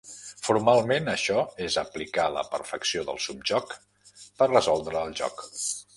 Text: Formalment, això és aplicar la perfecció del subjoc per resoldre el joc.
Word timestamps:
Formalment, 0.45 1.09
això 1.11 1.43
és 1.65 1.77
aplicar 1.83 2.25
la 2.37 2.45
perfecció 2.55 3.03
del 3.11 3.23
subjoc 3.27 3.77
per 4.41 4.49
resoldre 4.55 5.05
el 5.07 5.19
joc. 5.21 5.45